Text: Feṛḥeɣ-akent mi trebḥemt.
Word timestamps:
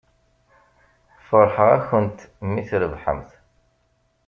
Feṛḥeɣ-akent 1.27 2.19
mi 2.51 2.61
trebḥemt. 2.69 3.29